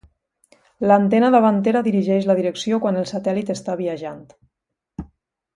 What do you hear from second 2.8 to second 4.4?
que el satèl·lit està viatjant.